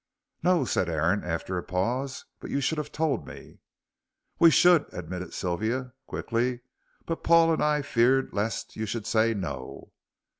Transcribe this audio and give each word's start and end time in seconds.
"No," 0.41 0.65
said 0.65 0.89
Aaron, 0.89 1.23
after 1.23 1.59
a 1.59 1.63
pause, 1.63 2.25
"but 2.39 2.49
you 2.49 2.59
should 2.59 2.79
have 2.79 2.91
told 2.91 3.27
me." 3.27 3.59
"We 4.39 4.49
should," 4.49 4.87
admitted 4.91 5.31
Sylvia, 5.31 5.93
quickly, 6.07 6.61
"but 7.05 7.23
Paul 7.23 7.53
and 7.53 7.63
I 7.63 7.83
feared 7.83 8.33
lest 8.33 8.75
you 8.75 8.87
should 8.87 9.05
say 9.05 9.35
'No.'" 9.35 9.91